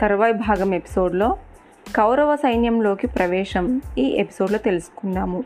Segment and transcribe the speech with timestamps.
[0.00, 1.36] తర్వాయి భాగం ఎపిసోడ్లో
[1.96, 5.44] కౌరవ సైన్యంలోకి ప్రవేశం ఈ ఎపిసోడ్లో తెలుసుకుందాము.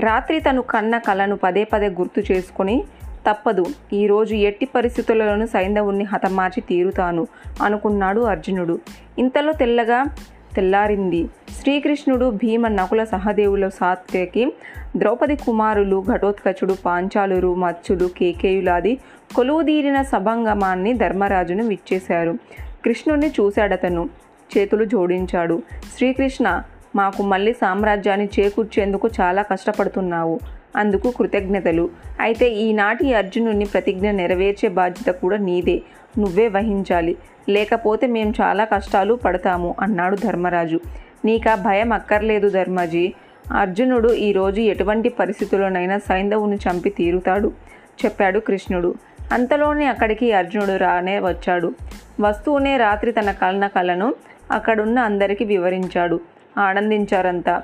[0.00, 2.84] రాత్రి తను కన్న కలను పదే పదే గుర్తు చేసుకొని
[3.30, 7.26] తప్పదు ఈరోజు ఎట్టి పరిస్థితుల్లోనూ సైంధవుణ్ణి హతమార్చి తీరుతాను
[7.62, 8.80] అనుకున్నాడు అర్జునుడు.
[9.18, 10.04] ఇంతలో తెల్లగా
[10.54, 11.28] తెల్లారింది.
[11.60, 14.52] శ్రీకృష్ణుడు భీమ నకుల సహదేవుల సాత్యకి
[14.96, 18.98] ద్రౌపది కుమారులు ఘటోత్కచుడు పాంచాలురు మత్స్యులు కేకేయులాది
[19.36, 22.34] కొలువుదీరిన సభంగమాన్ని ధర్మరాజును విచ్చేశారు.
[22.84, 24.08] కృష్ణుణ్ణి చూశాడతను.
[24.58, 25.62] చేతులు జోడించాడు.
[25.96, 26.62] శ్రీకృష్ణ
[26.96, 30.40] మాకు మళ్ళీ సామ్రాజ్యాన్ని చేకూర్చేందుకు చాలా కష్టపడుతున్నావు.
[30.76, 31.90] అందుకు కృతజ్ఞతలు.
[32.20, 35.82] అయితే ఈనాటి అర్జునుని ప్రతిజ్ఞ నెరవేర్చే బాధ్యత కూడా నీదే.
[36.18, 37.16] నువ్వే వహించాలి.
[37.48, 40.80] లేకపోతే మేము చాలా కష్టాలు పడతాము అన్నాడు ధర్మరాజు.
[41.24, 43.12] నీకా భయం అక్కర్లేదు ధర్మజీ.
[43.52, 47.52] అర్జునుడు ఈరోజు ఎటువంటి పరిస్థితుల్లోనైనా సైంధవుని చంపి తీరుతాడు
[48.04, 48.94] చెప్పాడు కృష్ణుడు.
[49.32, 51.74] అంతలోనే అక్కడికి అర్జునుడు రానే వచ్చాడు.
[52.20, 54.14] వస్తూనే రాత్రి తన కలన కలను
[54.50, 56.20] అక్కడున్న అందరికీ వివరించాడు.
[56.58, 57.62] ఆనందించారంతా.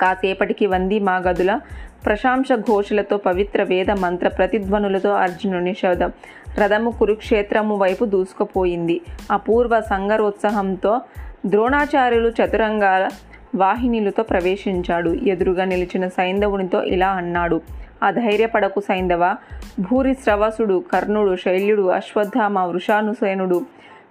[0.00, 1.60] కాసేపటికి వంది మా గదుల
[2.06, 6.12] ప్రశాంస ఘోషలతో పవిత్ర వేద మంత్ర ప్రతిధ్వనులతో అర్జునుని శబ్దం
[6.58, 9.00] రథము కురుక్షేత్రము వైపు దూసుకుపోయింది.
[9.30, 11.00] అపూర్వ సంగరోత్సాహంతో
[11.46, 13.08] ద్రోణాచార్యులు చతురంగాల
[13.54, 15.10] వాహినిలతో ప్రవేశించాడు.
[15.10, 17.60] ఎదురుగా నిలిచిన సైంధవునితో ఇలా అన్నాడు.
[18.02, 19.36] అధైర్యపడకు సైంధవ.
[19.80, 23.66] భూరి శ్రవసుడు కర్ణుడు శైల్యుడు అశ్వత్థామ వృషానుసేనుడు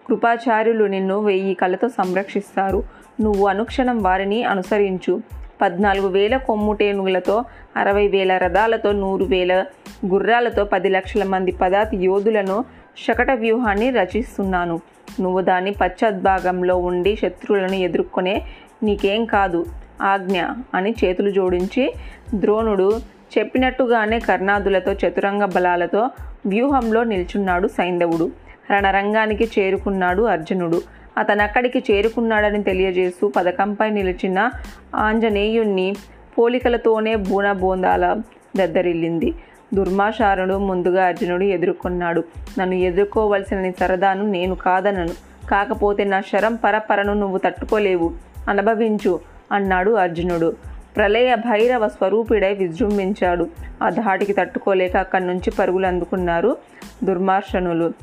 [0.07, 2.83] కృపాచార్యులు నిన్ను వెయ్యి కళతో సంరక్షిస్తారు.
[3.21, 5.21] నువ్వు అనుక్షణం వారిని అనుసరించు.
[5.61, 7.43] పద్నాలుగు వేల కొమ్ముటేనుగులతో
[7.77, 9.65] అరవై వేల రథాలతో నూరు వేల
[10.05, 12.65] గుర్రాలతో పది లక్షల మంది పదాతి యోధులను
[13.07, 14.81] శకట వ్యూహాన్ని రచిస్తున్నాను.
[15.19, 18.41] నువ్వు దాని పశ్చాద్భాగంలో ఉండి శత్రువులను ఎదుర్కొనే
[18.83, 19.65] నీకేం కాదు.
[20.01, 20.41] ఆజ్ఞ
[20.73, 21.93] అని చేతులు జోడించి
[22.35, 26.09] ద్రోణుడు చెప్పినట్టుగానే కర్ణాదులతో చతురంగ బలాలతో
[26.45, 28.31] వ్యూహంలో నిల్చున్నాడు సైంధవుడు.
[28.71, 30.81] రణరంగానికి చేరుకున్నాడు అర్జునుడు.
[31.17, 34.49] అతనక్కడికి చేరుకున్నాడని తెలియజేస్తూ పథకంపై నిలిచిన
[34.95, 35.95] ఆంజనేయుణ్ణి
[36.37, 38.21] పోలికలతోనే బూనబోందాల
[38.57, 39.33] దద్దరిల్లింది.
[39.73, 42.23] దుర్మాషారుడు ముందుగా అర్జునుడు ఎదుర్కొన్నాడు.
[42.59, 45.13] నన్ను ఎదుర్కోవలసిన సరదాను నేను కాదనను.
[45.47, 48.13] కాకపోతే నా శరం పరపరను నువ్వు తట్టుకోలేవు.
[48.49, 49.19] అనుభవించు
[49.51, 50.74] అన్నాడు అర్జునుడు.
[50.95, 53.47] ప్రళయ భైరవ స్వరూపిడై విజృంభించాడు.
[53.83, 56.57] ఆ ధాటికి తట్టుకోలేక అక్కడి నుంచి పరుగులు అందుకున్నారు
[57.03, 57.93] దుర్మార్షణులు.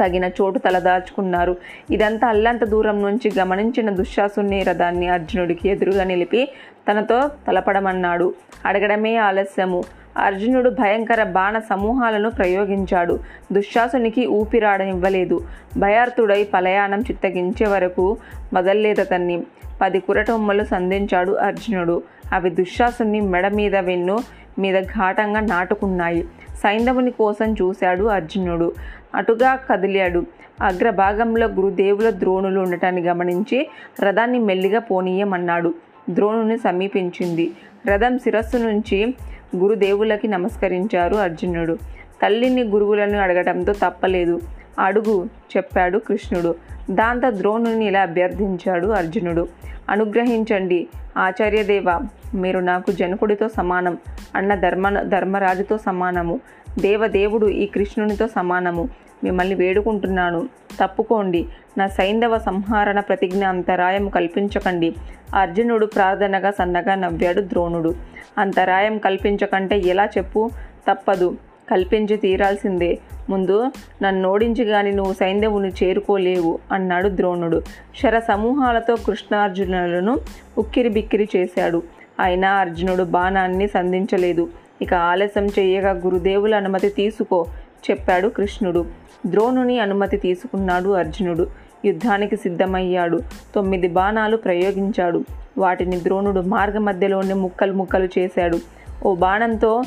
[0.00, 1.56] తగిన చోటు తలదాచుకున్నారు.
[1.90, 6.48] ఇదంతా అల్లంత దూరం నుంచి గమనించిన దుశ్శాసుని రథాన్ని అర్జునుడికి ఎదురుగా నిలిపి
[6.90, 8.34] తనతో తలపడమన్నాడు.
[8.66, 9.82] అడగడమే ఆలస్యము.
[10.16, 13.20] అర్జునుడు భయంకర బాణ సమూహాలను ప్రయోగించాడు.
[13.52, 15.40] దుశ్శాసునికి ఊపిరాడనివ్వలేదు.
[15.78, 18.16] భయార్థుడై పలయానం చిత్తగించే వరకు
[18.54, 19.42] వదల్లేదతన్ని.
[19.82, 22.02] పది కురటొమ్మలు సంధించాడు అర్జునుడు.
[22.32, 24.18] అవి దుశ్శాసుని మెడ మీద వెన్ను
[24.58, 26.28] మీద ఘాటంగా నాటుకున్నాయి.
[26.54, 28.72] సైంధవుని కోసం చూశాడు అర్జునుడు.
[29.14, 30.26] అటుగా కదిలాడు.
[30.62, 33.70] అగ్రభాగంలో గురుదేవుల ద్రోణులు ఉండటాన్ని గమనించి
[34.02, 35.74] రథాన్ని మెల్లిగా పోనీయమన్నాడు.
[36.10, 37.52] ద్రోణుని సమీపించింది.
[37.86, 39.14] రథం శిరస్సు నుంచి
[39.56, 41.78] గురుదేవులకి నమస్కరించారు అర్జునుడు.
[42.22, 44.40] తల్లిని గురువులను అడగడంతో తప్పలేదు.
[44.78, 46.54] అడుగు చెప్పాడు కృష్ణుడు.
[46.90, 49.48] దాంతో ద్రోణుని ఇలా అభ్యర్థించాడు అర్జునుడు.
[49.90, 50.88] అనుగ్రహించండి.
[51.16, 52.00] ఆచార్యదేవ
[52.34, 53.98] మీరు నాకు జనకుడితో సమానం
[54.36, 56.40] అన్న ధర్మ ధర్మరాజుతో సమానము.
[56.80, 58.88] దేవదేవుడు ఈ కృష్ణునితో సమానము.
[59.24, 60.48] మిమ్మల్ని వేడుకుంటున్నాను.
[60.80, 61.46] తప్పుకోండి.
[61.78, 64.94] నా సైంధవ సంహారణ ప్రతిజ్ఞ అంతరాయం కల్పించకండి.
[65.34, 67.94] అర్జునుడు ప్రార్థనగా సన్నగా నవ్వాడు ద్రోణుడు.
[68.38, 70.50] అంతరాయం కల్పించకంటే ఎలా చెప్పు?
[70.90, 71.36] తప్పదు.
[71.70, 72.98] కల్పించి తీరాల్సిందే.
[73.30, 73.66] ముందు
[74.02, 77.62] నన్ను ఓడించి గాని నువ్వు సైంధవుని చేరుకోలేవు అన్నాడు ద్రోణుడు.
[78.02, 80.18] శర సమూహాలతో కృష్ణార్జునులను
[80.58, 81.82] ఉక్కిరి బిక్కిరి చేశాడు.
[82.20, 84.48] అయినా అర్జునుడు బాణాన్ని సంధించలేదు.
[84.82, 87.46] ఇక ఆలస్యం చేయగా గురుదేవుల అనుమతి తీసుకో
[87.90, 88.86] చెప్పాడు కృష్ణుడు.
[89.26, 91.46] ద్రోణుని అనుమతి తీసుకున్నాడు అర్జునుడు.
[91.84, 93.20] యుద్ధానికి సిద్ధమయ్యాడు.
[93.54, 95.24] తొమ్మిది బాణాలు ప్రయోగించాడు.
[95.58, 98.58] వాటిని ద్రోణుడు మార్గ మధ్యలోనే ముక్కలు ముక్కలు చేశాడు.
[99.06, 99.82] ఓ బాణంతో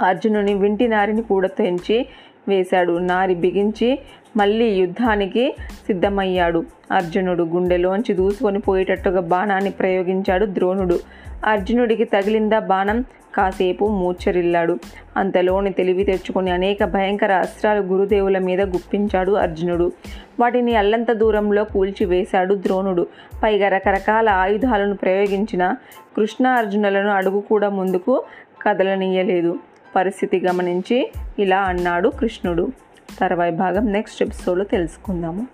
[0.00, 2.06] అర్జునుని వింటి నారిని కూడా తెంచి
[2.48, 2.98] వేశాడు.
[2.98, 3.98] నారి బిగించి
[4.36, 6.64] మళ్ళీ యుద్ధానికి సిద్ధమయ్యాడు.
[6.92, 10.98] అర్జునుడు గుండెలోంచి దూసుకొని పోయేటట్టుగా బాణాన్ని ప్రయోగించాడు ద్రోణుడు.
[11.44, 13.04] అర్జునుడికి తగిలిందా బాణం?
[13.36, 14.78] కాసేపు మూర్ఛరిల్లాడు
[15.16, 19.92] అంతలోని తెలివి తెచ్చుకొని అనేక భయంకర అస్త్రాలు గురుదేవుల మీద గుప్పించాడు అర్జునుడు.
[20.40, 23.06] వాటిని అల్లంత దూరంలో కూల్చివేశాడు ద్రోణుడు.
[23.42, 25.74] పైగా రకరకాల ఆయుధాలను ప్రయోగించిన
[26.16, 28.24] కృష్ణ అర్జునులను అడుగు కూడా ముందుకు
[28.62, 29.58] కదలనీయలేదు.
[29.96, 32.68] పరిస్థితి గమనించి ఇలా అన్నాడు కృష్ణుడు.
[33.20, 35.46] తర్వాయి భాగం నెక్స్ట్ ఎపిసోడ్లో తెలుసుకుందాము.